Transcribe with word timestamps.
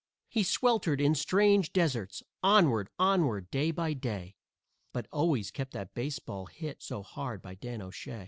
He 0.29 0.41
sweltered 0.41 0.99
in 0.99 1.13
strange 1.13 1.71
deserts, 1.71 2.23
onward, 2.41 2.89
onward, 2.97 3.51
day 3.51 3.69
by 3.69 3.93
day, 3.93 4.33
But 4.93 5.05
always 5.11 5.51
kept 5.51 5.73
that 5.73 5.93
baseball 5.93 6.47
hit 6.47 6.81
so 6.81 7.03
hard 7.03 7.39
by 7.39 7.53
Dan 7.53 7.83
O'Shay. 7.83 8.19